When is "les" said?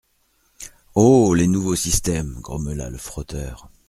1.35-1.45